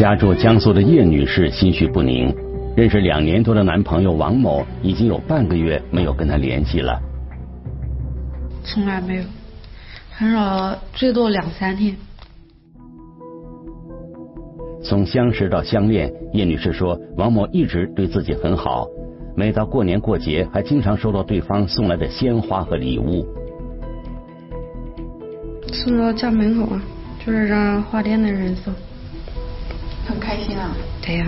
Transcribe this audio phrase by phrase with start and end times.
[0.00, 2.34] 家住江苏的叶女士心绪不宁，
[2.74, 6.98] 认识两年多的男朋友王某已经有半个月没有跟她联系了。
[8.64, 9.22] 从来没有，
[10.10, 11.94] 很少，最多两三天。
[14.82, 18.86] 从相识到相恋，叶女士说，王某一直对自己很好，
[19.36, 23.28] 每到过年过节还经常收到对方送来的鲜花和礼物。
[25.70, 26.82] 送到家门口啊，
[27.22, 28.72] 就是让花店的人送。
[30.06, 30.70] 很开心啊！
[31.02, 31.26] 对呀。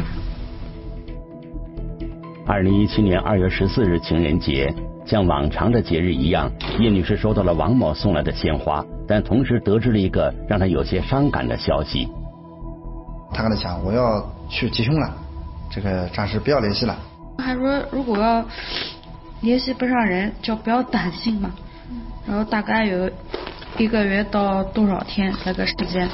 [2.46, 4.74] 二零一七年二月十四日情人节，
[5.06, 12.08] 像往常的节日一样，叶女士收到了王某送来的鲜花，但同时得知了一个让她有些伤感的消息。
[13.32, 15.14] 他跟他讲，我要去吉凶了，
[15.70, 16.98] 这个暂时不要联系了。
[17.38, 18.44] 还说如果要
[19.40, 21.50] 联系不上人，就不要短信嘛。
[22.26, 23.10] 然后大概有
[23.78, 26.08] 一个月到多少天那个时间。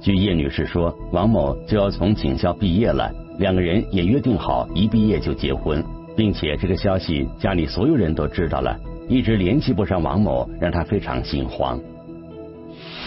[0.00, 5.84] 据叶女士说，王某就要从警校毕业了，两个人也约定好一毕业就结婚，
[6.16, 11.80] 并且这个消息家里所有人都知道了，一直联系不上王某，让她非常心慌。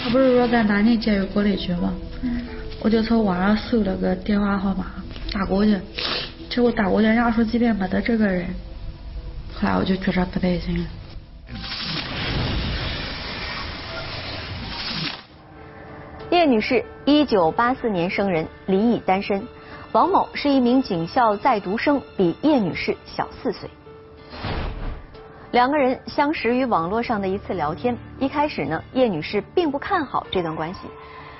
[0.04, 1.94] 他不是说在南京监狱过里去吗？
[2.82, 4.88] 我就从网上搜了个电话号码
[5.32, 5.78] 打过去，
[6.50, 8.48] 结果打过去人家说这边没得这个人，
[9.54, 10.84] 后来我就觉着不对劲了。
[16.32, 19.46] 叶女士，一九八四年生人，离异单身。
[19.92, 23.70] 王某是一名警校在读生，比叶女士小四岁。
[25.52, 30.80] 两个人相识于网络上的一次聊天，一开始呢，叶女士并不看好这段关系。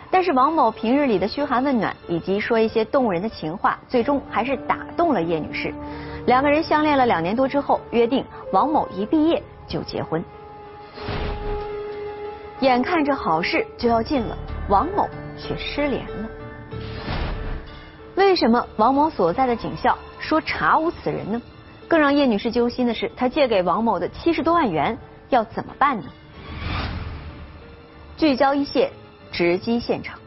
[0.10, 5.74] 但是王某平日里的嘘寒问暖，以及说一些动人的情话，最终还是打动了叶女士。
[6.26, 10.22] 两个人相恋了两年多之后，约定王某一毕业就结婚。
[12.60, 14.38] 眼看着好事就要近了，
[14.72, 16.30] 王某却失联了。
[18.16, 21.42] 为什么王某所在的警校说查无此人呢？
[21.90, 26.06] 更让叶女士揪心的是，她借给王某的七十多万元要怎么办呢？
[28.16, 28.90] 聚焦一线。
[29.34, 30.20] 直击现场，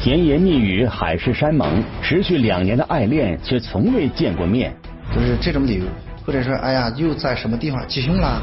[0.00, 4.74] 甜言蜜语，海誓山盟，持续两年的爱恋却从未见过面，
[5.14, 5.84] 就是这种理由，
[6.24, 8.40] 或者说，哎呀，又在什么地方集训了，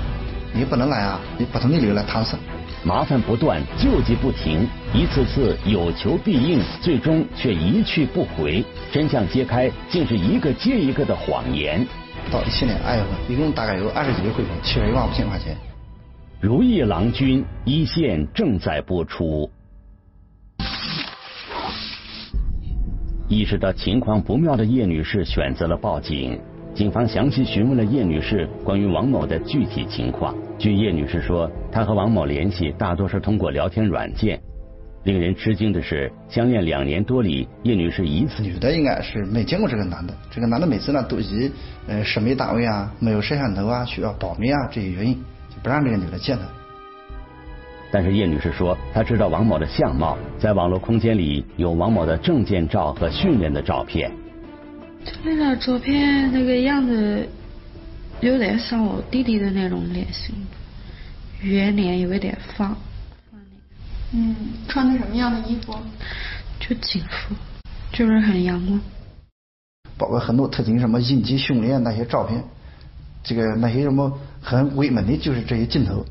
[0.53, 2.37] 你不能来啊，你不同的理由来搪塞，
[2.83, 11.85] 麻烦不断，救济不停，一次次有求必应，最终却一去不回，真相揭开，竟是一个接一个的谎言。
[12.31, 15.57] 到一七年二月份，一共大概有二十几个汇款，七十一万五千块钱。
[16.39, 19.49] 如意郎君一线正在播出。
[23.27, 26.39] 意识到情况不妙的叶女士选择了报警。
[26.73, 30.33] 警方详细询问了叶女士关于王某的具体情况。
[30.57, 34.39] 据叶女士说，她和王某联系大多是通过聊天软件。
[35.03, 40.13] 令人吃惊的是，相恋两年多里，叶女士一次女的应该是没见过这个男的。
[40.29, 41.51] 这个男的每次呢都以
[41.87, 45.15] 呃审美单位啊、没有摄像头啊、需要保密啊这些原因，
[45.49, 46.43] 就不让这个女的见他。
[47.91, 54.09] 但是叶女士说，她知道王某的相貌，在网络空间里有王某的证件照和训练的照片。
[55.23, 57.27] 那张照片那个样子
[58.21, 60.35] 有点像我弟弟的那种脸型，
[61.41, 62.75] 圆脸有一点方。
[64.13, 64.35] 嗯，
[64.67, 65.73] 穿的什么样的衣服？
[66.59, 67.35] 就警服，
[67.91, 68.79] 就是很阳光。
[69.97, 72.43] 包括很多特警什么应急训练那些照片，
[73.23, 76.05] 这个那些什么很威猛的，就是这些镜头。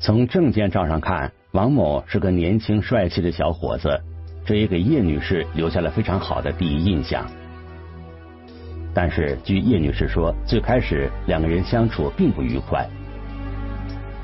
[0.00, 4.00] 从证件照上看，王某是个年轻帅气的小伙子，
[4.44, 7.26] 这也给叶女士留下了非常好的第一印象。
[8.94, 12.86] 但是，据叶女士说，最开始两个人相处并不愉快。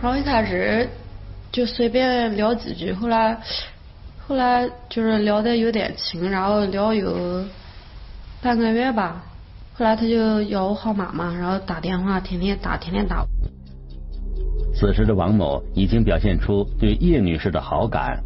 [0.03, 0.89] 然后一开始。
[1.53, 3.41] 就随便聊几句，后来
[4.27, 7.43] 后来就是聊的有点亲，然后聊有
[8.43, 9.25] 半个月吧。
[9.73, 13.25] 后来他就要我号码嘛，然后打电话，天天打，天天打。
[14.75, 18.23] 此时的王某已经表现出对叶女士的好感。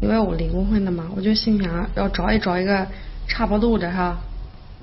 [0.00, 2.86] 因为我离过婚的嘛，我就心想要找一找一个
[3.26, 4.16] 差不多的哈。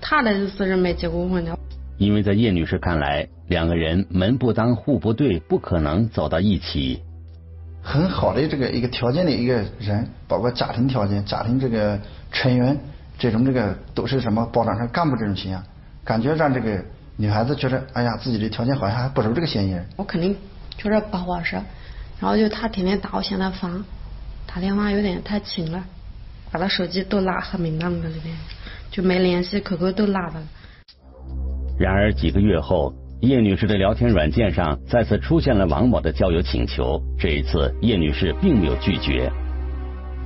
[0.01, 1.57] 他的意思是没结过婚的。
[1.97, 7.01] 因为在叶女士看来，两个人门不当户不对，不可能走到一起。
[7.81, 11.97] 很好的这个一个条件的一个人，包括家庭条件、家庭这个
[12.31, 12.77] 成员，
[13.17, 15.63] 这种这个都是什么保障上干部这种形象，
[16.03, 16.83] 感觉让这个
[17.15, 19.85] 女孩子觉得，哎呀，自己的条件好像还不如这个嫌疑人。
[19.95, 20.35] 我肯定
[20.77, 21.55] 觉得不合适，
[22.19, 23.71] 然后就他天天打我现在烦，
[24.47, 25.83] 打电话有点太勤了，
[26.51, 28.35] 把他手机都拉黑名单里边，
[28.89, 30.43] 就没联系，QQ 都拉了。
[31.77, 39.29] 然而几个月后，叶女士的聊天软件上再次出现了王某的交友请求，这一次叶女士并没有拒绝。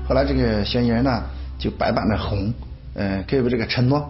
[0.08, 1.24] 后来这个嫌疑人呢，
[1.58, 2.54] 就百般的哄，
[2.94, 4.08] 嗯，给予这个承诺，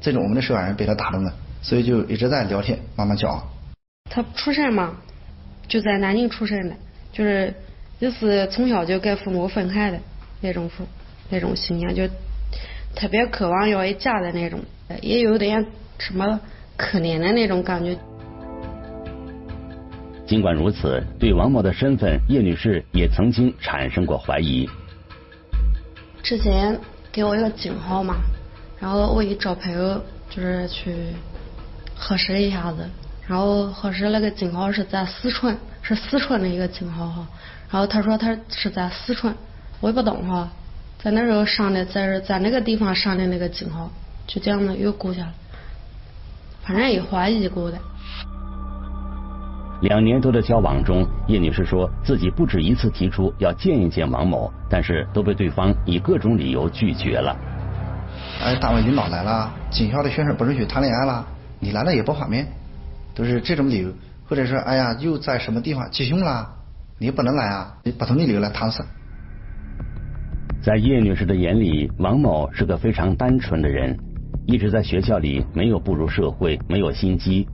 [0.00, 3.42] 最终我们的受害人被他打动了，所以就一直在聊天，慢慢交往。
[4.10, 4.94] 他出身嘛，
[5.66, 6.76] 就在南京出生的，
[7.12, 7.52] 就是
[7.98, 9.98] 也是从小就跟父母分开的
[10.40, 10.86] 那种父
[11.30, 12.06] 那种形象，就
[12.94, 14.60] 特别渴望要一家的那种，
[15.02, 15.66] 也有点
[15.98, 16.40] 什么
[16.76, 17.98] 可怜的那种感觉。
[20.26, 24.68] 尽管如此，对王某的身份，叶女士也曾经产生过怀疑。
[26.22, 26.78] 之前
[27.10, 28.16] 给我一个警号嘛，
[28.78, 30.94] 然后我一找朋友就是去
[31.96, 32.86] 核实一下子，
[33.26, 37.26] 然后核实那个警号是在四川，是四川的一个警号哈。
[37.70, 39.34] 然后他说他是在四川，
[39.80, 40.48] 我也不懂哈，
[40.98, 43.90] 在那时候上的，在在那个地方上的那个警号，
[44.26, 45.32] 就这样子又过去了，
[46.62, 47.78] 反正也怀疑过的。
[49.82, 57.36] 两年多的交往中，叶女士说自己不止一次提出要见一见王某，但是都被对方以各种理由拒绝了。
[58.42, 61.24] 哎，单位领导来了，警校的学生不允许谈恋爱了，
[61.60, 62.46] 你来了也不方便，
[63.14, 63.90] 都是这种理由。
[64.28, 66.48] 或者说，哎呀，又在什么地方集训了，
[67.00, 68.84] 你不能来啊，你不同意理由来搪塞。
[70.60, 73.96] 在叶女士的眼里，王某是个非常单纯的人，
[74.46, 77.48] 一直在学校里没有步入社会，没有心机。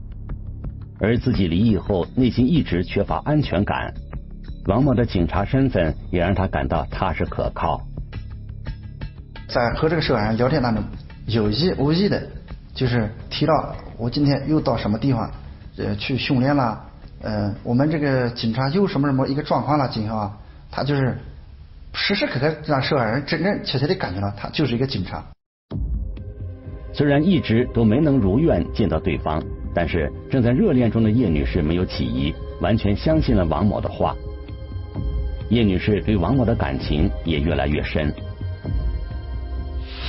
[0.99, 3.93] 而自己离异后，内心一直缺乏安全感。
[4.65, 7.79] 王某的警察身份也让他感到踏实可靠。
[9.47, 10.83] 在和这个受害人聊天当中，
[11.27, 12.27] 有意无意的，
[12.73, 15.29] 就是提到我今天又到什么地方
[15.77, 16.83] 呃去训练了，
[17.21, 20.37] 呃，我们这个警察又什么什么一个状况了，警校啊，
[20.71, 21.17] 他就是
[21.93, 25.23] 时时刻刻让受害人真真切切的感觉到他就是一个警察。
[26.93, 29.43] 虽然一直都没能如愿见到对方。
[29.77, 34.15] 但是正在热恋中的叶女士没有起疑，完全相信了王某的话。
[35.49, 38.09] 叶女士对王某的感情也越来越深。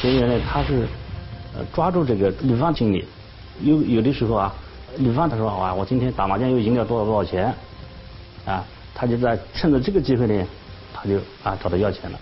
[0.01, 0.87] 嫌疑人呢，他是
[1.53, 3.05] 呃抓住这个女方经理，
[3.61, 4.55] 有有的时候啊，
[4.99, 7.53] 女方她说啊，我今天打麻将又赢了多少多少钱，
[8.45, 8.65] 啊，
[8.95, 10.47] 他就在趁着这个机会呢，
[10.93, 12.19] 他就啊找他要钱了。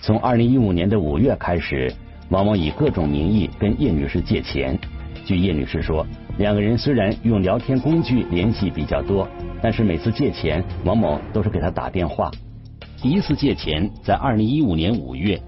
[0.00, 1.92] 从二零一五年的五月开始，
[2.30, 4.78] 王某以各种名义跟叶女士借钱。
[5.24, 6.06] 据叶女士说，
[6.38, 9.28] 两个人虽然用聊天工具联系比较多，
[9.60, 12.30] 但是每次借钱，王某都是给她打电话。
[13.02, 15.38] 第一次借钱在二零一五年五月，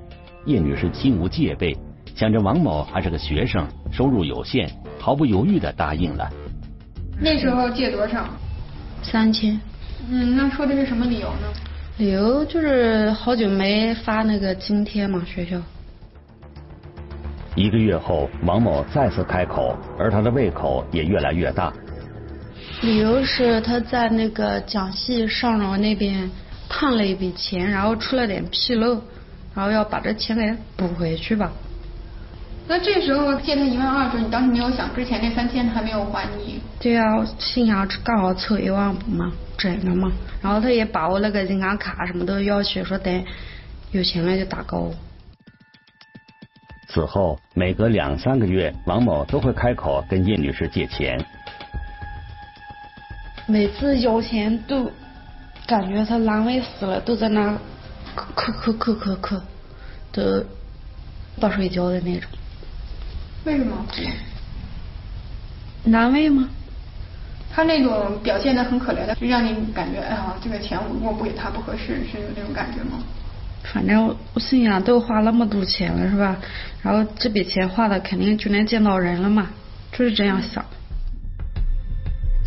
[0.44, 1.74] 叶女士心无戒备，
[2.14, 4.70] 想着王某还是个学生，收入有限，
[5.00, 6.30] 毫不犹豫的答应了。
[7.18, 8.28] 那时候借多少？
[9.02, 9.58] 三千。
[10.08, 11.48] 嗯，那说的是什么理由呢？
[11.98, 15.60] 理由就是好久没发那个津贴嘛，学校。
[17.56, 21.72] 一个月后，王某再次开口，而他的胃口也越来越大。
[22.82, 26.30] 理由是他在那个江西上饶那边
[26.68, 29.02] 烫了一笔钱，然后出了点纰漏，
[29.54, 31.52] 然后要把这钱给补回去吧。
[32.70, 36.60] 那这时候借他一万二的时候，你当时没有想之前那三千他还没有还你？
[36.78, 37.02] 对呀，
[37.36, 40.12] 心想刚好凑一万五嘛，整了嘛。
[40.40, 43.24] 然后他也把我那个银行卡什么都要去，说等
[43.90, 44.94] 有钱了就打给我。
[46.86, 51.20] 此后，每隔两三个月，王某都会开口跟叶女士借钱。
[53.48, 54.88] 每次有钱都
[55.66, 57.50] 感觉他难为死了，都在那
[58.14, 59.40] 咳咳咳咳咳，
[60.12, 60.44] 都
[61.40, 62.30] 不睡觉的那种。
[63.44, 63.86] 为什么？
[65.84, 66.48] 难为吗？
[67.52, 73.02] 他那种表现的很可怜的，就让你感觉，哎呀，这个钱我如果不给他不合适，是有那种感觉吗？
[73.72, 76.36] 反正我心想，都花那么多钱了，是吧？
[76.82, 79.48] 然后这笔钱花的肯定就能见到人了嘛，
[79.92, 80.64] 就是这样想。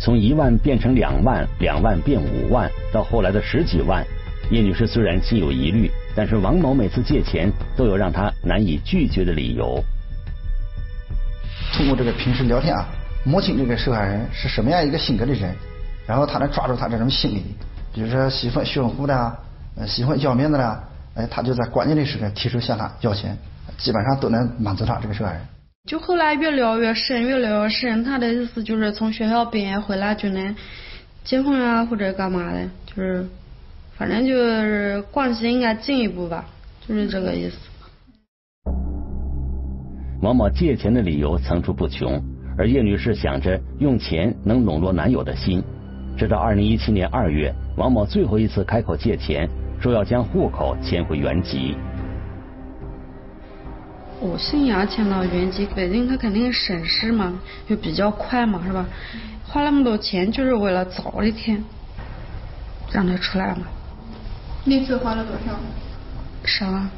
[0.00, 4.04] 从一万变成两万，两万变五万，到后来的十几万，
[4.50, 9.82] 叶女士虽然心有疑虑，但是王某每次借钱都有让她难以拒绝的理由。
[11.76, 12.86] 通过这个平时聊天啊，
[13.24, 15.52] 摸清这个受害人是什么样一个性格的人，
[16.06, 17.42] 然后他能抓住他这种心理，
[17.92, 19.36] 比如说喜欢炫富的啊，
[19.84, 20.84] 喜欢要面子的啊。
[21.16, 23.36] 哎，他就在关键的时刻提出向他要钱，
[23.76, 25.40] 基本上都能满足他这个受害人。
[25.88, 28.04] 就后来越聊越深，越聊越深。
[28.04, 30.54] 他的意思就是从学校毕业回来就能
[31.24, 33.26] 结婚啊，或者干嘛的，就是
[33.96, 36.44] 反正就是关系应该进一步吧，
[36.86, 37.56] 就是这个意思。
[40.24, 42.18] 王某借钱的理由层出不穷，
[42.56, 45.62] 而叶女士想着用钱能笼络男友的心。
[46.16, 49.46] 直到二零一七年二月，王某最后一次开口借钱。
[49.82, 51.76] 说要将户口迁回原籍。
[54.18, 57.38] 我新阳迁到原籍北京，他肯定省事嘛，
[57.68, 58.86] 又比较快嘛，是吧？
[59.46, 61.62] 花那么多钱就是为了早一天
[62.90, 63.66] 让他出来嘛。
[64.64, 65.54] 那次花了多少？
[66.44, 66.88] 十万。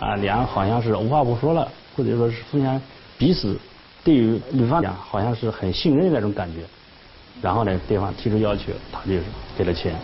[0.00, 2.80] 啊，俩好像是无话不说了，或者说是互相
[3.16, 3.58] 彼此
[4.04, 6.60] 对于女方讲好像是很信任那种感觉。
[7.42, 9.14] 然后呢，对方提出要求，他就
[9.56, 9.94] 给了钱。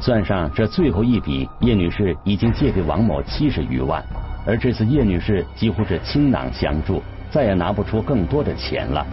[0.00, 4.04] 算上这最后一笔，叶女士已经借给王某七十余万，
[4.46, 9.06] 而这次叶女士几乎是倾囊相助，再也拿不出更多的钱了。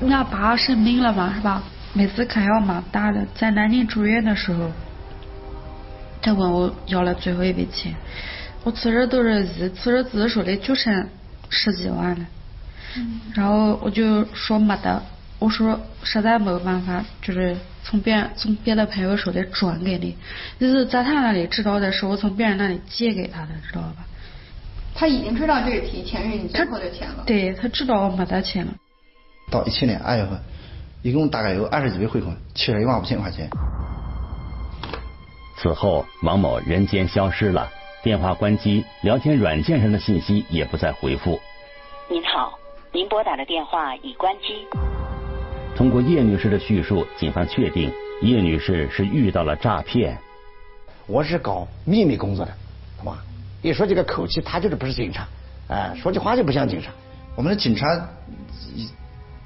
[0.00, 1.62] 那爸生病了嘛，是吧？
[1.94, 4.68] 每次开药蛮大的，在南京住院的时候，
[6.22, 7.94] 他问我要了最后一笔钱，
[8.62, 11.08] 我其实都是一，其实自己手里就剩
[11.50, 12.26] 十几万了，
[13.34, 15.02] 然后我就说没得，
[15.40, 20.16] 我说实在没有办法，就是从别人从别的朋友手里转给你，
[20.60, 24.06] 就是在他那里知道的是我从别人那里借给他的，知道吧？
[24.94, 27.24] 他已经知道这个题钱是你最后的钱了。
[27.26, 28.72] 对他知道我没得钱了。
[29.50, 30.38] 到一七年二月份，
[31.02, 33.50] 一共大概有二十几笔汇款，七十一万五千块钱。
[35.62, 37.70] 此后，王某人间消失了，
[38.02, 41.38] 电话关机，聊天软件上的信息也不再回复。
[42.10, 42.58] 您好，
[42.90, 44.66] 您拨打的电话已关机。
[45.76, 47.92] 通过叶女士的叙述，警方确定
[48.22, 50.18] 叶女士是遇到了诈骗。
[51.06, 52.52] 我是搞秘密工作的，
[52.98, 53.18] 好吧？
[53.62, 55.28] 一说这个口气，他就是不是警察，
[55.68, 56.90] 哎，说句话就不像警察。
[57.36, 57.86] 我们的警察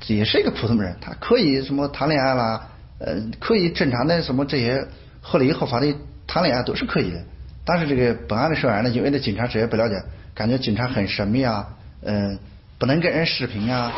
[0.07, 2.67] 也是一个普通人，他可以什么谈恋爱啦，
[3.01, 4.83] 呃，可以正常的什么这些
[5.29, 5.93] 合理合法律
[6.25, 7.21] 谈恋爱都是可以的。
[7.65, 9.97] 但是这个本案的受害人呢，因为对警察职业不了解，
[10.33, 11.67] 感觉警察很神秘啊，
[12.03, 12.39] 嗯，
[12.79, 13.91] 不能跟人视频啊。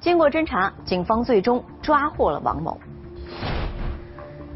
[0.00, 2.80] 经过侦查，警方最终抓获了王某。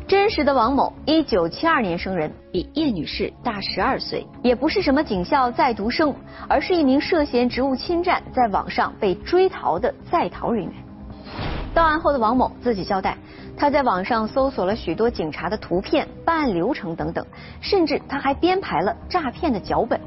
[0.06, 6.14] 真实的王某，一九七二年生人，比叶女士大十二岁，也不是什么警校在读生，
[6.48, 10.72] 而是一名涉嫌职务侵占，在网上被追逃的在逃人员。
[11.78, 13.16] 到案后的王某自己交代，
[13.56, 17.24] 他在网上搜索了许多警察的图片、办案流程等等，
[17.60, 20.00] 甚至他还编排了诈骗的脚本。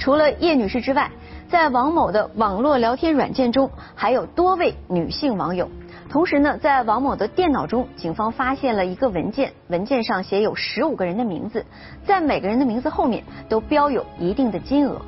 [0.00, 1.08] 除了叶女士之外，
[1.48, 5.70] 在王某的网络聊天软件中，还有多位女性网友。
[6.10, 11.64] 同时呢，在王某的电脑中，警方发现了一个文件，文件上写有十五个人的名字，
[12.04, 15.00] 在每个人的名字后面都标有一定的金额。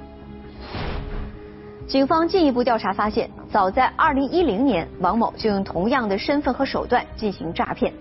[1.87, 7.93] 警方进一步调查发现，早在二零一零年，王某就用同样的身份和手段进行诈骗。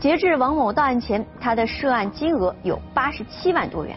[0.00, 3.94] 截至王某到案前，他的涉案金额有八十七万多元。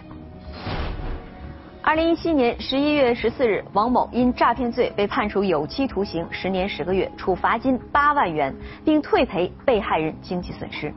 [1.81, 10.93] 二零一七年十一月十四日，王某因诈骗罪被判处有期徒刑十年十个月，处罚金八万元，并退赔被害人经济损失。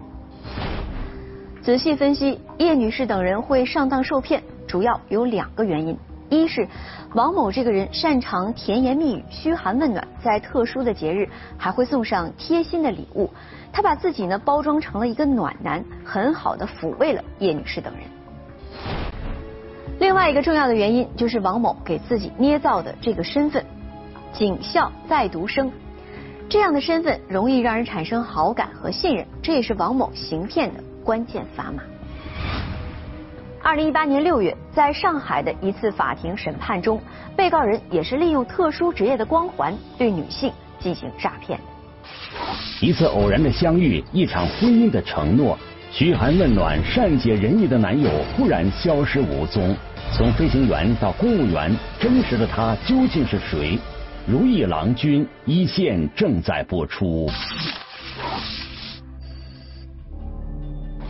[1.62, 5.96] 仔细分析，叶女士等人会上当受骗，主要有两个原因：
[6.30, 6.66] 一是
[7.14, 13.30] 王某这个人擅长甜言蜜语、嘘寒问暖，在特殊的节日还会送上贴心的礼物，
[13.72, 18.04] 他把自己呢包装成了一个暖男，很好的抚慰了叶女士等人。
[20.00, 23.64] 另外一个重要的原因就是王某给自己捏造的这个身份——
[24.34, 25.70] 警校在读生，
[26.48, 31.82] 这样的身份容易让人产生好感和信任，这也是王某行骗的关键砝码。
[33.64, 37.00] 二零一八年六月，在上海的一次法庭审判中，
[37.34, 41.58] 被告人也是利用特殊职业的光环对女性进行诈骗。
[42.82, 45.58] 一次偶然的相遇，一场婚姻的承诺。
[45.90, 49.74] 嘘寒问暖、善解人意的男友忽然消失无踪，
[50.12, 53.78] 从飞行员到公务员，真实的他究竟是谁？
[54.26, 57.30] 《如意郎君》一线正在播出。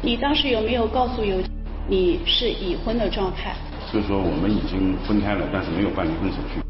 [0.01, 1.39] 你当时有没有告诉有
[1.87, 3.55] 你是已婚的状态？
[3.93, 6.63] 就是说我们已经分开了，但是没有办离婚手续。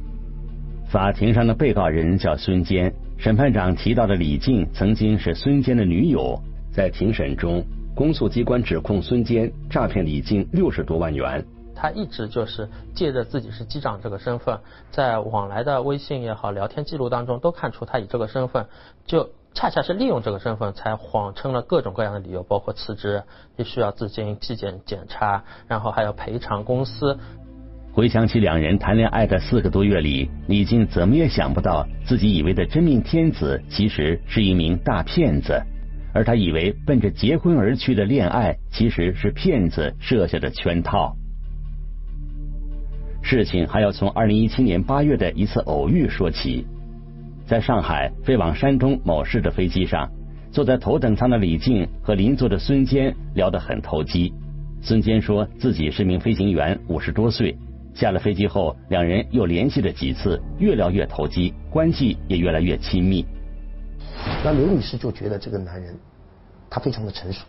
[0.91, 6.37] 法庭上的被告人叫孙坚，审判长提到的李静曾经是孙坚的女友，
[6.73, 7.65] 在庭审中。
[7.95, 11.45] 公诉机关指控孙坚诈骗李静六十多万元。
[11.77, 14.59] 他一直就是借着自己是机长这个身份，
[14.91, 18.67] 在往来的微信也好、聊天记录当中，都看出他以这个身份，
[19.07, 23.23] 就恰恰是利用这个身份，才谎称了各种各样的理由，包括辞职，
[23.57, 27.17] 也需要自行纪检检查，然后还要赔偿公司。
[27.93, 35.63] 回想起两人谈恋爱的四个多月里，李静怎么也想不到，自己以为的真命天子，其实是一名大骗子。
[36.13, 41.17] 而他以为奔着结婚而去的恋爱，其实是骗子设下的圈套。
[43.23, 46.67] 事情还要从二零一七年八月的一次偶遇说起。
[47.47, 50.11] 在上海飞往山东某市的飞机上，
[50.51, 54.33] 坐在头等舱的李静和邻座的孙坚聊得很投机。
[54.81, 57.57] 孙坚说自己是名飞行员，五十多岁。
[57.95, 63.25] 下了飞机后，两人又联系了几次，越聊越投机，关系也越来越亲密。
[64.43, 65.95] 那刘女士就觉得这个男人，
[66.71, 67.45] 他非常的成熟，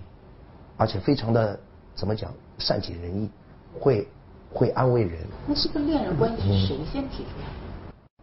[0.78, 1.58] 而且非常的
[1.96, 3.30] 怎么讲，善解人意，
[3.74, 4.06] 会
[4.52, 5.14] 会安慰人。
[5.48, 7.65] 那这个恋人关系是谁先提出来的？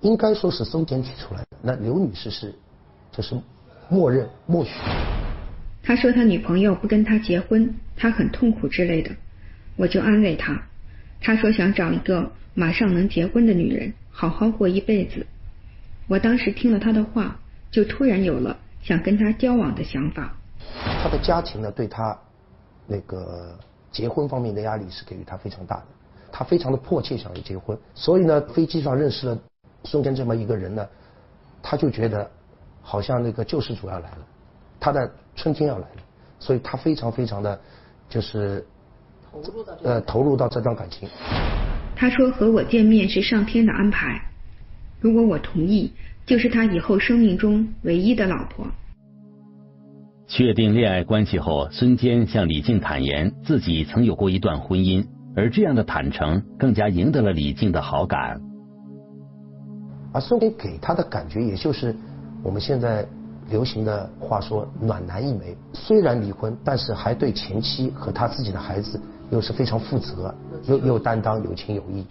[0.02, 1.46] 应该说是孙坚提出来的。
[1.62, 2.54] 那刘女士是，
[3.10, 3.34] 就是
[3.88, 4.70] 默认默许。
[5.82, 9.10] 他说他女朋友不跟他结婚，他很痛苦之类的，
[9.76, 10.60] 我就安慰他。
[11.20, 15.26] 他说想找一个马上能结婚的女人，好好过一辈子。
[16.08, 17.38] 我当时听了他的话，
[17.70, 20.36] 就突然有了想跟他交往的想法。
[21.02, 22.16] 他的家庭呢，对他
[22.88, 23.56] 那个
[23.92, 25.86] 结婚方面的压力是给予他非常大的，
[26.32, 29.38] 他非常的迫切想要结婚，所以呢，飞机上认识了
[29.84, 30.86] 孙坚这么一个人呢，
[31.62, 32.30] 他就觉得
[32.82, 34.18] 好像那个救世主要来了，
[34.78, 36.02] 他的春天要来了，
[36.38, 37.60] 所以他非常非常的
[38.08, 38.64] 就是
[39.30, 39.72] 投入到。
[39.82, 41.08] 呃，投入到这段感情。
[41.96, 44.20] 他说和我见面是上天的安排，
[45.00, 45.92] 如果我同意，
[46.26, 48.66] 就是他以后生命中唯一的老婆。
[50.26, 58.40] 确定恋爱关系后，孙坚向李静坦言自己曾有过一段婚姻，而这样的坦诚更加赢得了李静的好感。
[60.12, 61.96] 而孙坚给他的感觉，也就是
[62.42, 63.06] 我们现在
[63.50, 65.56] 流行的话说“暖男一枚”。
[65.72, 69.00] 虽然离婚，但是还对前妻和他自己的孩子。
[69.30, 70.34] 又是非常负责，
[70.66, 72.04] 又又担当，有情有义。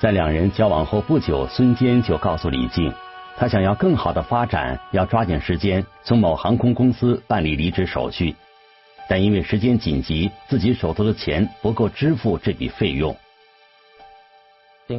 [0.00, 2.90] 在两人交往后不久，孙坚就告诉李静，
[3.36, 8.34] 他想要更好的发展，要抓紧时间从某航空公司办理离职手续，
[9.06, 13.14] 但因为时间紧急，自己手头的钱不够支付这笔费用。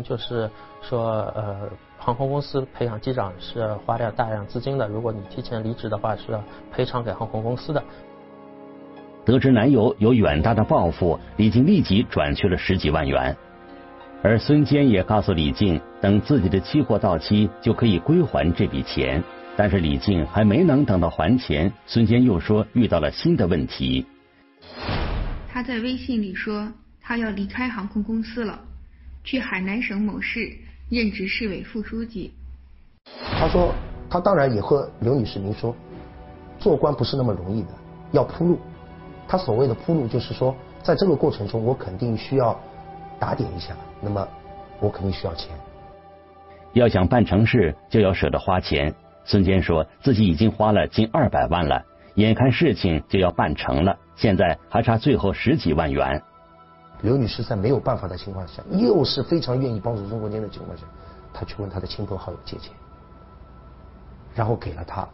[0.03, 0.47] 就是
[0.81, 7.83] 说，呃，航空公司培养机长是花掉大量资金的，如果你提前离职的话，是要赔偿给航空公司的。
[9.25, 13.35] 得知男友有远大的抱负，李静立即转去了十几万元。
[14.23, 19.23] 而孙坚也告诉李静，等自己的期货到期就可以归还这笔钱。
[19.57, 24.05] 但是李静还没能等到还钱，孙坚又说遇到了新的问题。
[25.47, 28.59] 他在微信里说他要离开航空公司了，
[29.23, 30.51] 去海南省某市
[30.89, 32.33] 任职市委副书记。
[33.39, 33.73] 他说
[34.09, 35.75] 他当然也和刘女士您说，
[36.59, 37.69] 做官不是那么容易的，
[38.11, 38.59] 要铺路。
[39.27, 42.59] 他所谓的铺路，就是说，在这个过程中，我肯定需要
[43.17, 44.27] 打点一下，那么
[44.79, 45.49] 我肯定需要钱。
[46.73, 48.93] 要想办成事，就要舍得花钱。
[49.23, 51.83] 孙坚说自己已经花了近二百万了，
[52.15, 56.21] 眼看事情就要办成了，现在还差最后十几万元。
[57.01, 60.83] 刘女士在没有办法的情况下，又是非常愿意帮助中国间的情况下，
[61.33, 62.71] 她去问她的亲朋好友借钱，
[64.35, 65.07] 然后给了他。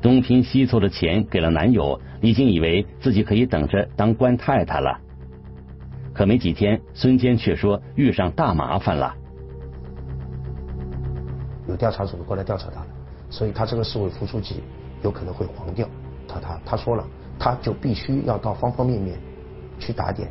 [0.00, 4.96] 东拼西凑的钱给了男友，李静以为自己可以等着当官太太了。
[6.14, 9.14] 可没几天，孙坚却说遇上大麻烦了。
[11.66, 12.86] 有调查组过来调查他了，
[13.30, 14.62] 所以他这个市委副书记
[15.02, 15.88] 有可能会黄掉。
[16.28, 17.04] 他他他说了，
[17.38, 19.18] 他就必须要到方方面面
[19.78, 20.28] 去打点，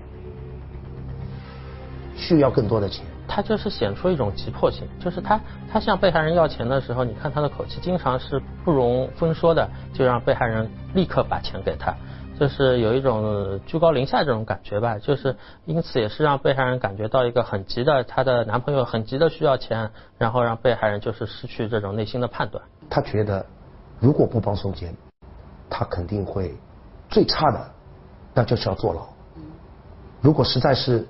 [2.15, 3.05] 需要更多的钱。
[3.27, 5.39] 他就是显出一种急迫性，就是他
[5.69, 11.93] 他向被害人要钱的时候，你看他的口气，经常是不容分说的，就让被害人立刻把钱给他，
[12.39, 22.63] 就是有一种居高临下这种感觉吧，就是因此也是让被害人感觉到一个很急的，她的男朋友很急的需要钱，然后让被害人就是失去这种内心的判断。
[22.89, 23.45] 他觉得
[23.99, 24.95] 如果不帮宋坚，
[25.69, 26.55] 他肯定会
[27.09, 27.69] 最差的，
[28.33, 29.01] 那就是要坐牢。
[30.21, 31.07] 如果实在是。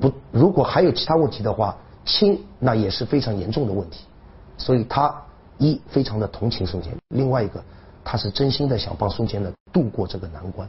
[0.00, 4.04] 不，如果还有其他问题的话，轻那也是非常严重的问题。
[4.56, 5.12] 所以他
[5.56, 7.60] 一非常的同情宋坚，另外一个
[8.04, 10.68] 他是真心的想帮宋坚呢度过这个难关。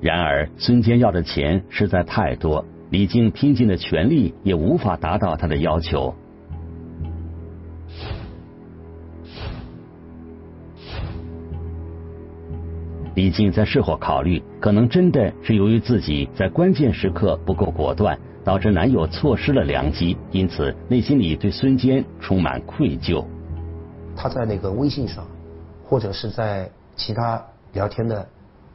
[0.00, 6.12] 然而孙坚要的钱实在太多，李静拼尽了全力也无法达到他的要求。
[13.14, 23.24] 李静在事后考虑，可能真的是由于自己在关键时刻不够果断，导致男友错失了良机，因此内心里对孙坚充满愧疚。
[24.16, 25.24] 他在那个微信上，
[25.84, 27.40] 或者是在其他
[27.72, 28.26] 聊天的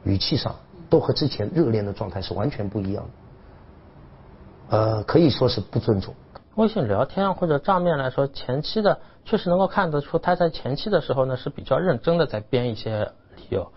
[0.04, 0.54] 语气上，
[0.88, 4.76] 都和之前热恋的状态是完全不一样的。
[4.78, 6.14] 呃，可以说是不尊重。
[6.54, 13.70] 微信聊天或者账面来说，前期的确实能够看得出，他在前期的时候呢是比较认真的在编一些理由。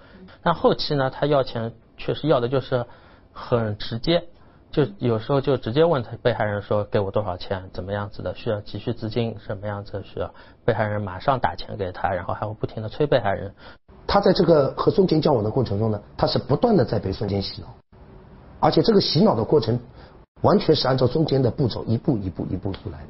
[0.44, 2.86] 但后期呢，他要钱确实要的就是
[3.32, 4.24] 很直接，
[4.72, 10.34] 就有时候就直接问他被害人说给我多少钱，怎么样子的，需要急需资金，什么样子需要，
[10.66, 13.54] 被害人马上打钱给他，然后还会不停的催被害人。
[14.06, 17.68] 他在这个和孙坚交往的过程中呢，他是不断的在被孙坚洗脑，
[18.60, 19.80] 而且这个洗脑的过程
[20.42, 23.08] 完全是按照孙坚的步骤一步一步一步出来的。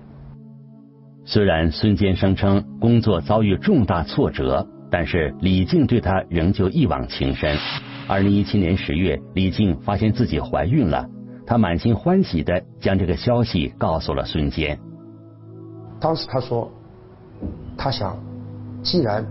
[1.26, 7.58] 虽然孙坚声称工作遭遇重大挫折，但是李静对他仍旧一往情深。
[8.08, 11.10] 二零一七年十月，李静发现自己怀孕了，
[11.47, 14.79] 她满心欢喜的将这个消息告诉了孙坚。
[15.99, 16.71] 当时他说，
[17.75, 18.15] 他想，
[18.84, 19.25] 既然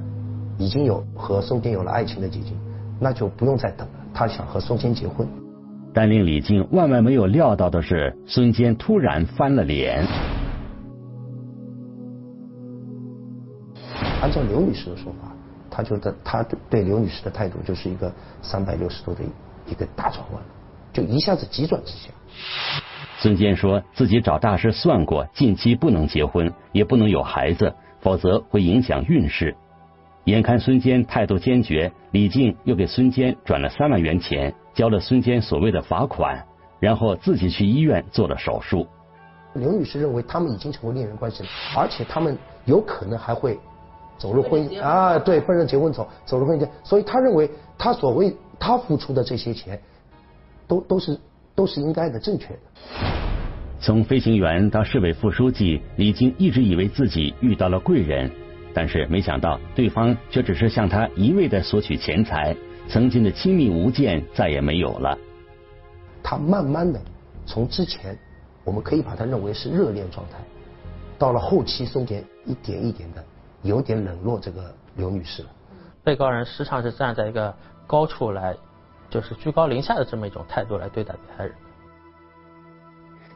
[0.58, 2.58] 已经有和宋坚有了爱情的结晶，
[2.98, 3.94] 那就不用再等了。
[4.12, 5.24] 他想和宋坚结婚。
[5.94, 10.04] 但令李静万万没有料到的是，孙坚突然翻了脸。
[14.20, 15.32] 按照刘女士的说法，
[15.74, 19.24] 他觉得他对刘女士的态度就是一个三百六十度的
[19.66, 20.42] 一个大转弯，
[20.92, 22.10] 就一下子急转直下。
[23.18, 29.56] 孙坚说自己找大师算过，近期不能结婚，也不能有孩子，否则会影响运势。
[30.24, 36.44] 眼看孙坚态度坚决，李静又给孙坚转了三万元钱，交了孙坚所谓的罚款，
[36.80, 38.86] 然后自己去医院做了手术。
[39.54, 43.58] 刘女士认为他们已经成为恋人关系了，而且他们有可能还会。
[44.18, 49.80] 走入婚姻啊，对，奔着结婚走，走入婚姻，所以他认为他所谓他付出的这些钱，
[50.68, 51.18] 都都是
[51.54, 52.60] 都是应该的，正确的。
[53.80, 58.30] 从飞行员到市委副书记，李晶一直以为自己遇到了贵人，
[58.72, 62.56] 但是没想到对方却只是向他一味的索取钱财，
[62.88, 65.18] 曾经的亲密无间再也没有了。
[66.22, 67.00] 他慢慢的
[67.44, 68.16] 从之前
[68.62, 70.38] 我们可以把他认为是热恋状态，
[71.18, 73.24] 到了后期中间一点一点的。
[73.62, 75.48] 有点冷落这个刘女士了。
[76.04, 77.54] 被告人时常是站在一个
[77.86, 78.56] 高处来，
[79.08, 81.54] 就是居高临下的这么一种态度来对待被害人。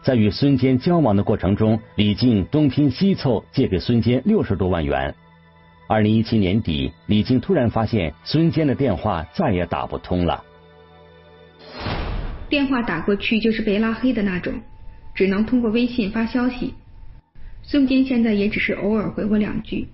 [0.02, 5.14] 在与孙坚交往的过程中，李静东拼西凑借给孙坚六十多万元。
[5.88, 10.44] 二零一七年底，李静突然发现孙坚的电话再也打不通了，
[12.48, 14.52] 电话打过去就是被拉黑的那种，
[15.14, 16.74] 只能通过微信发消息。
[17.62, 19.88] 孙坚现在也只是偶尔回我两句。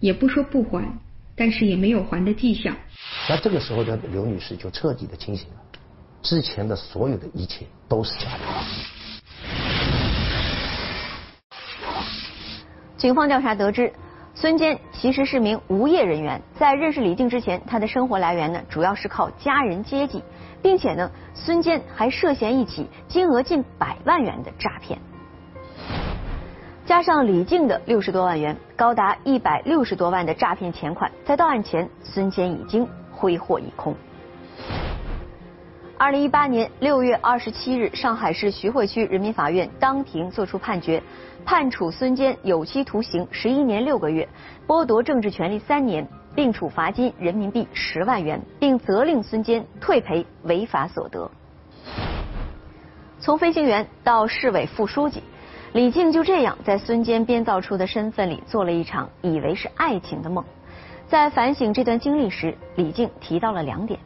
[0.00, 0.86] 也不说不还，
[1.34, 2.74] 但是也没有还的迹象。
[3.28, 5.56] 那这个时候的刘女士就彻底的清醒了，
[6.22, 8.44] 之前的所有的一切都是假的。
[12.96, 13.92] 警方调查得知，
[14.34, 20.22] 孙坚其实是名无业人员，在认识李静之前，他的生活来源呢主要是靠家人接济，
[20.62, 24.98] 并且呢，孙坚还涉嫌一起金额近百万元的诈骗。
[26.86, 33.92] 加上李静的六十多万元，高达一百六十多万的诈骗钱款，在到案前，孙坚已经挥霍一空。
[35.98, 41.02] 二零一八年六月二十七日，上海市徐汇区人民法院当庭作出判决，
[41.44, 44.28] 判处孙坚有期徒刑十一年六个月，
[44.64, 51.28] 剥夺政治权利三年，并处罚金人民币十万元，并责令孙坚退赔违法所得。
[53.18, 55.20] 从飞行员到市委副书记。
[55.72, 60.44] 李静就这样在孙坚编造出的身份里做了一场以为是爱情的梦。
[61.06, 64.00] 在反省这段经历时，李静提到了两点：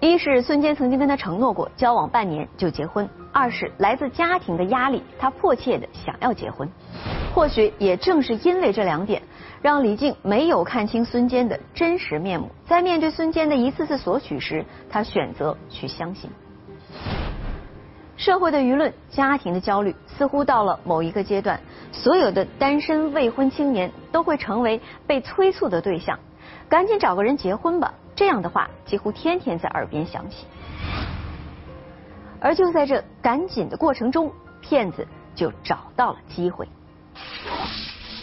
[0.00, 6.68] 一是孙坚曾经跟他承诺过交往半年就结婚；二是来自家庭的压力，他迫切的想要结婚。
[7.34, 9.20] 或许也正是因为这两点，
[9.62, 12.48] 让李静没有看清孙坚的真实面目。
[12.66, 16.30] 在面对孙坚的一次次索取时，他选择去相信。
[18.24, 21.60] 社会的舆论、家庭的焦虑，似乎到了某一个阶段，
[21.92, 26.18] 所有的单身未婚青年都会成为被催促的对象。
[26.66, 30.46] 赶紧找个人结婚吧，这样的话几乎天天在耳边响起。
[32.40, 34.32] 而就在这赶紧的过程中，
[34.62, 36.66] 骗子就找到了机会。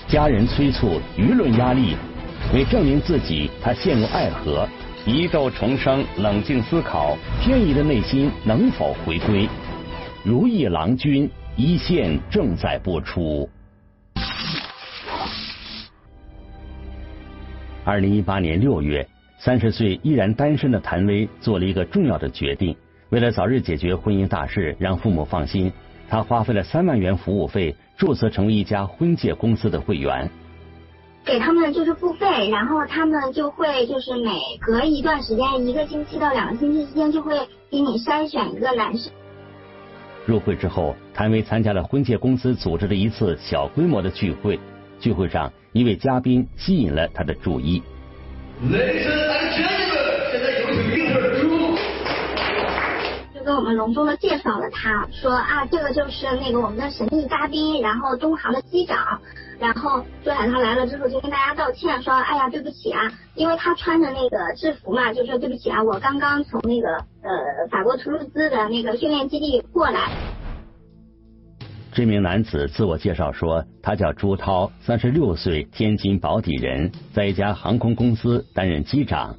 [0.08, 1.96] 家人催促，舆论压力，
[2.56, 4.68] 为证明自己，他陷入爱河，
[5.06, 9.48] 疑窦重生，冷静思考，天怡的内心能否回归？
[10.24, 13.50] 《如意郎君》一线正在播出。
[17.84, 19.08] 二零一八年六月，
[19.40, 22.76] 三十岁依然单身的谭威做了一个重要的决定。
[23.10, 25.74] 为了早日解决婚姻大事，让父母放心，
[26.08, 30.30] 他花费了三万元服务费，注册成为一家婚介公司的会员。
[31.26, 37.36] 给他们就是付费，然后他们就会就是每隔一段时间，一个星期到两个星期之间，就会
[37.72, 39.10] 给你筛选一个男士。
[40.26, 44.60] 入会之后，谭维参加了婚介公司组织的一次小规模的聚会。
[45.00, 47.82] 聚会上，一位嘉宾吸引了他的注意。
[48.70, 49.94] 雷神，来，兄弟们，
[50.32, 51.21] 现在有请英特尔猪。
[51.21, 51.21] 这个
[53.52, 59.20] 跟我们隆重的介绍了他，说啊，这个就是那个我们的神秘嘉宾，然后东航的机长，
[59.60, 70.10] 然后朱海涛来了之后就跟大家道歉，说哎呀对不起啊，因为他穿着那个制服嘛，就说对不起啊，我刚刚从那个呃法国图卢兹的那个训练基地过来。
[71.92, 79.36] 这名男子自我介绍说，他叫朱涛，三十六岁，天津宝坻人，在一家航空公司担任机长。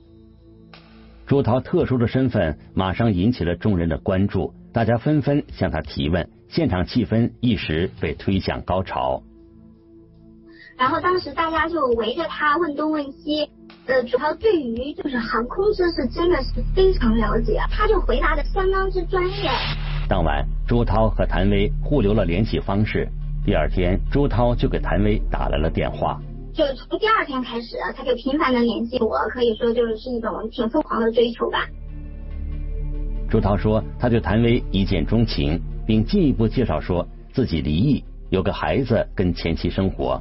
[1.33, 9.23] 朱涛特殊的身份马上引起了众人的关注，大家纷纷向他提问，现场气氛一时被推向高潮。
[10.77, 13.49] 然后当时大家就围着他问东问西，
[13.87, 19.51] 呃，主要对于就是航空知识真的是非常了解，他就回答的相当之专业。
[20.11, 23.09] 当晚，朱涛和谭威互留了联系方式。
[23.43, 26.21] 第二天，朱涛就给谭威打来了电话。
[26.55, 31.67] 就从第二天开始，他就频繁的联系我，可以说就是是一种挺疯狂的追求吧。
[33.31, 40.21] 朱涛说，他对谭薇一见钟情，并进一步介绍说自己离异，有个孩子跟前妻生活，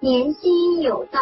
[0.00, 1.20] 年薪有到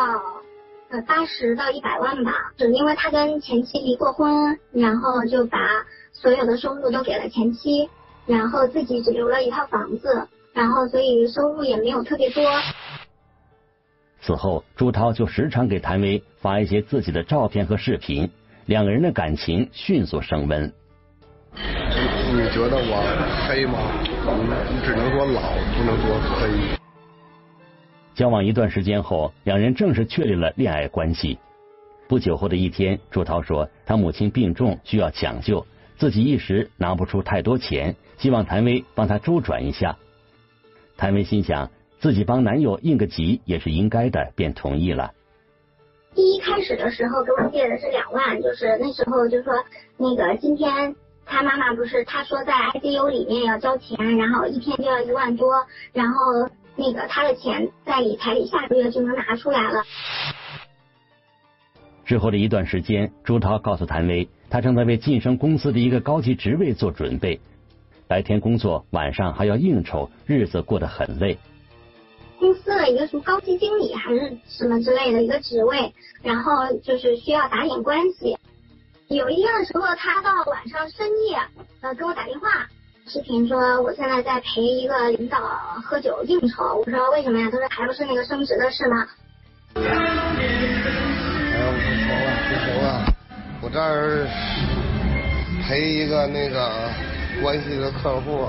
[0.90, 5.58] 呃八十到一百万吧，只因为他跟前妻离过婚，然后就把。
[6.14, 7.88] 所有的收入都给了前妻，
[8.26, 12.44] 然后自己只留了一套房子，然后所以收入也没有特别多。
[14.22, 18.30] 此后，朱涛就时常给谭威发一些自己的照片和视频，
[18.66, 20.72] 两个人的感情迅速升温。
[21.52, 23.02] 你觉得我
[23.48, 23.78] 黑吗？
[24.70, 25.42] 你只能说老，
[25.76, 26.78] 不能说黑。
[28.14, 31.38] 交往一段时间后，两人正式确立了恋爱关系。
[32.06, 35.66] 不久后的一天，朱涛说他母亲病重，需要抢救。
[35.98, 39.96] 自己一时拿不出太多钱，希望谭威帮他周转一下。
[40.96, 41.70] 谭威心想，
[42.02, 45.12] 自己帮男友应个急也是应该的，便同意了。
[46.16, 49.54] 第一开始的时候给我借的是两万，就是那时候就说
[49.96, 59.84] 那个今天他妈妈不是他说在 ICU 里面要交钱，然后一天就要一万多，然后那个他的钱在理财里下个月就能拿出来了。
[62.04, 64.28] 之后的一段时间，朱涛告诉谭威。
[64.50, 67.40] 他正在为晋升公司的一个高级职位做准备，
[68.08, 71.38] 白天工作，晚上还要应酬，日子过得很累。
[72.42, 78.36] 公司的一个什么高级经理还是什么之类的一个职位，然后就是需要打点关系。
[79.06, 81.38] 有一天的时候，他到晚上深夜
[81.82, 82.66] 呃给我打电话，
[83.06, 85.38] 视频说我现在在陪一个领导
[85.84, 86.82] 喝酒应酬。
[86.84, 87.48] 我说为什么呀？
[87.48, 89.06] 他说还不是那个升职的事吗？
[93.60, 94.26] 我这儿
[95.68, 96.90] 陪一个那个
[97.40, 98.48] 关系的客户。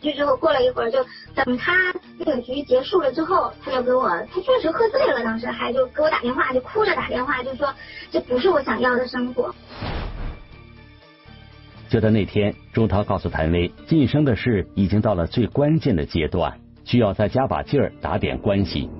[0.00, 0.98] 就之后过了一会儿，就
[1.34, 1.72] 等他
[2.18, 7.72] 那个局结束了之后，他就给我，他确实喝醉了，当时还就给我打电话，就哭着打电话，就说
[8.10, 9.54] 这不是我想要的生活。
[11.88, 18.90] 就在那天，朱涛告诉谭威，晋升的事已经到了最关键的阶段，需要再加把劲儿，打点关系。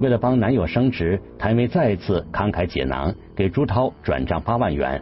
[0.00, 5.00] 为了帮男友升职，谭威再次慷慨解囊，给朱涛转账八万元。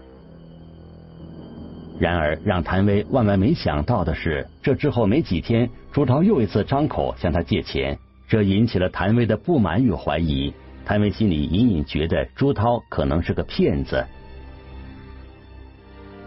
[1.99, 10.53] 然而，让谭威万万没想到的是，这之后没几天，朱涛又一次张口向他借钱，这引起了谭威的不满与怀疑。
[10.85, 14.05] 谭威心里隐隐觉得朱涛可能是个骗子。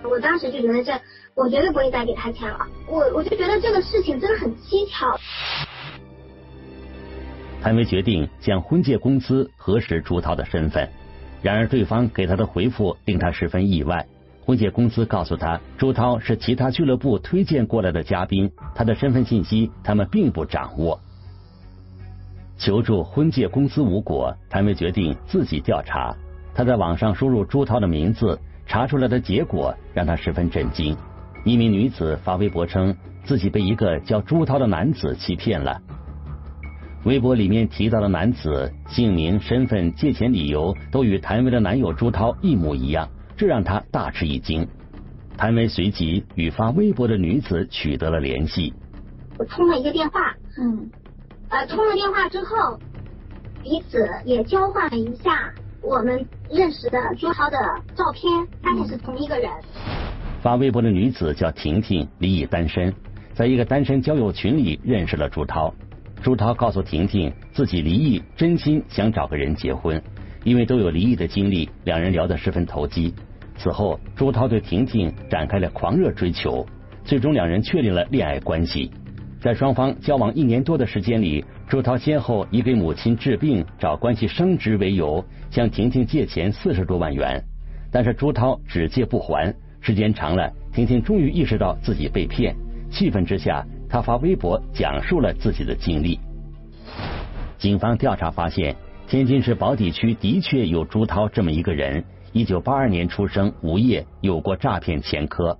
[0.04, 0.94] 我当时就觉得这，
[1.34, 2.66] 我绝对不会再给他钱了。
[2.88, 5.20] 我我就觉得这个事情真的很蹊跷。
[7.62, 10.88] 谭威决定向婚介公司核实朱涛的身份，
[11.42, 14.06] 然而对方给他的回复令他十分意外。
[14.46, 21.00] 婚介公司告诉他，朱涛是其他俱乐部推荐过来的嘉宾，他的身份信息他们并不掌握。
[22.56, 26.16] 求助婚介公司无果，谭威决定自己调查。
[26.54, 30.96] 他在网上输入朱涛的名字，查出来的结果让他十分震惊。
[31.44, 35.82] 一名女子发微博称，自己被一个叫朱涛的男子欺骗了。
[37.04, 44.68] 微博里面提到的男子姓名、身份、借钱理由都与谭威的男友朱涛一模一样，这让他大吃一惊。
[45.38, 48.74] 谭维随即与发微博的女子取得了联系。
[49.38, 50.90] 我通了一个电话，嗯，
[51.50, 52.80] 呃，通了电话之后，
[53.62, 57.58] 彼此也交换了一下我们认识的朱涛的
[57.96, 59.52] 照片，发现是同一个人。
[60.42, 62.94] 发微博的女子叫婷婷，离异单身，
[63.34, 65.74] 在一个单身交友群里认识了朱涛。
[66.24, 70.02] 朱涛告诉婷婷，自己离异，真心想找个人结婚，
[70.46, 73.14] 因为都有离异的经历，两人聊得十分投机。
[73.58, 76.66] 此后，朱涛对婷婷展开了狂热追求，
[77.04, 78.92] 最终两人确立了恋爱关系。
[79.42, 87.44] 在双方交往一年多的时间里，朱涛先后以给母亲治病、找关系升职为由，向婷婷借钱四十多万元，
[87.92, 92.56] 但是朱涛只借不还，时间长了，婷婷终于意识到自己被骗，
[92.92, 96.20] 气愤之下，她发微博讲述了自己的经历。
[97.58, 98.76] 警方调查发现，
[99.08, 102.04] 天津市宝坻区的确有朱涛这么一个人。
[102.32, 105.58] 一九八二年出生，无业，有过诈骗前科。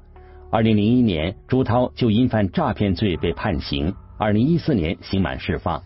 [0.52, 3.94] 二零零一年，朱涛就因犯诈骗罪被判刑。
[4.18, 5.82] 二零一四年刑满释放。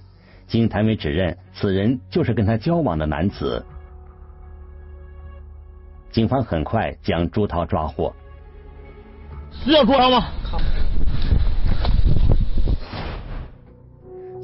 [0.48, 3.64] 经谭伟指认，此人就是跟他交往的男子。
[6.12, 8.16] 警方很快将朱涛抓获。
[9.52, 10.32] 是要朱涛吗？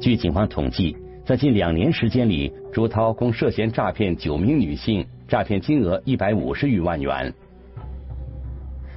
[0.00, 5.06] 据警方统计，在近两年时间里，朱涛共涉嫌诈骗九名女性。
[5.26, 7.32] 诈骗金额一百五十余万元。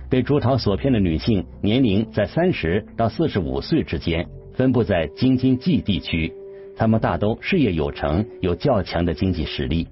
[0.10, 6.34] 被朱涛所骗的女性年龄在三十到四十五岁之间，分布在京津冀地区，
[6.76, 9.88] 她们大都事业有成，有较强的经济实力。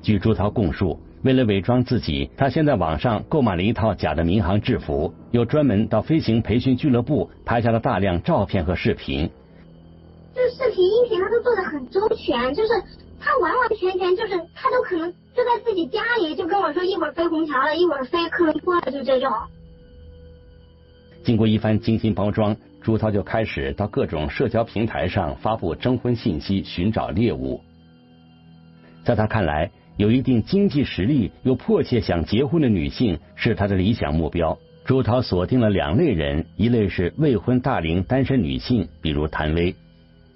[0.00, 9.30] 据朱涛供述，为了伪装自己，他先在网上购买了一套假的民航制服，又专门到飞行培训俱乐部拍下了大量照片和视频。
[10.34, 12.70] 就视频、音频，他都做的很周全，就是。
[13.24, 19.30] 他完完全全就是，他都可能就在自己家里，就跟我说一会儿飞虹桥了，一会儿飞科伦坡了，就这种。
[21.22, 27.60] 经过一番精心包装，朱涛就开始到各种社交平台上发布征婚信息，寻找猎物。
[29.04, 34.58] 在他看来，有一定经济实力又迫切想结婚的女性是他的理想目标。
[34.84, 39.76] 朱涛锁定了两类人，一类是未婚大龄单身女性，比如谭薇；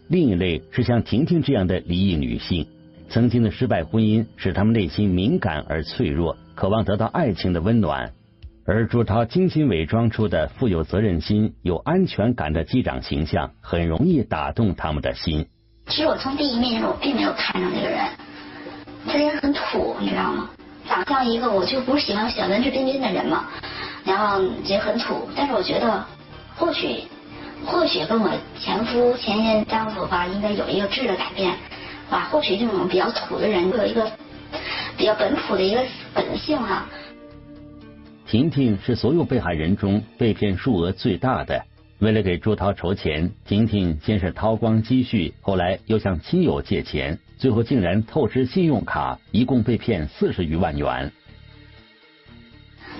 [0.09, 2.66] 另一类是像婷婷这样的离异女性。
[3.09, 8.12] 曾经的失败婚姻使她们内心敏感而脆弱，渴望得到爱情的温暖。
[8.64, 15.47] 而朱涛精心伪装出的富有责任心、有安全感的机长形象，很容易打动他们的心。
[15.87, 18.01] 其实我从第一面我并没有看上这个人，
[19.09, 20.51] 这人很土，你知道吗？
[20.88, 23.47] 长相一个我就不是喜欢小文质彬彬的人嘛，
[24.05, 25.29] 然后也很土。
[25.37, 26.05] 但是我觉得，
[26.57, 27.03] 或许，
[27.64, 31.55] 或许跟我前夫前任丈夫吧，应该有一个质的改变。
[32.11, 34.09] 啊，或许这种比较土的人，会有一个
[34.97, 35.81] 比较本土的一个
[36.14, 36.87] 本性哈。
[38.27, 41.64] 婷婷是所有被害人中被骗数额最大的。
[41.99, 51.11] 为了给朱涛筹钱，婷婷先是掏光积蓄，后来又向亲友借钱，最后竟然透支信用卡，一共被骗四十余万元。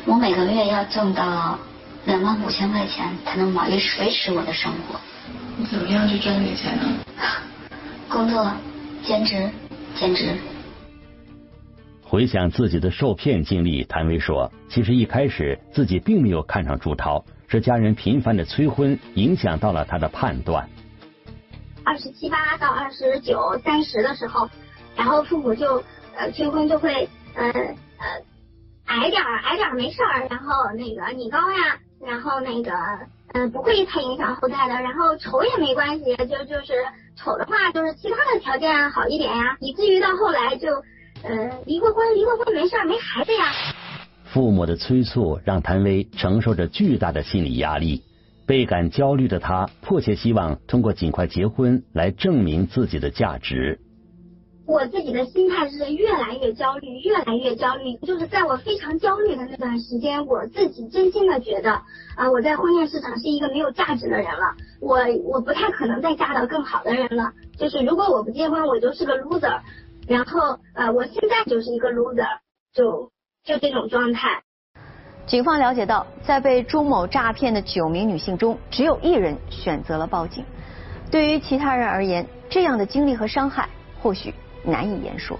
[0.07, 1.59] 我每个月要挣到
[2.07, 4.99] 两万五千块钱，才能维持维持我的生活。
[5.59, 6.85] 你怎么样去赚这个钱呢？
[8.09, 8.51] 工作。
[9.03, 9.49] 兼职，
[9.95, 10.37] 兼职。
[12.03, 20.69] 回想自己的受骗经历，谭威说：“其实一开始自己并没有看上朱涛，是家人频繁的催婚影响到了他的判断。
[21.85, 24.51] 二十七八到二十九、三十的时候，
[24.97, 25.85] 然后父母就
[26.17, 28.07] 呃催婚就会呃呃
[28.87, 32.73] 矮点儿矮点儿没事儿，然后那个你高呀，然后那个
[33.33, 36.73] 嗯不会太影响后代的，然后丑也没关系，就就是。”
[37.19, 40.69] 丑的话就是其他的条件好一点呀，以至于到后来就，
[41.23, 43.47] 呃，离过婚，离过婚没事，没孩子呀。
[44.25, 48.03] 父母的催促让谭威承受着巨大的心理压力，
[48.45, 53.81] 倍感焦虑的他迫切希望通过尽快结婚来证明自己的价值。
[54.67, 57.95] 我自己的心态是越来越焦虑，越来越焦虑。
[57.99, 61.71] 就是在我非常焦虑的那段时间，我自己真心的觉得
[62.17, 64.57] 啊，我在婚恋市场是一个没有价值的人了。
[64.81, 67.33] 我我不太可能再嫁到更好的人了。
[67.57, 69.61] 就是如果我不结婚，我就是个 loser。
[70.09, 72.27] 然后呃，我现在就是一个 loser，
[72.75, 73.11] 就
[73.45, 74.43] 就这种状态。
[75.27, 80.45] 警方了解到，在被朱某诈骗的九名女性中，只有一人选择了报警。
[81.11, 83.69] 对于其他人而言，这样的经历和伤害，
[84.01, 84.35] 或许。
[84.67, 85.39] 难以言说。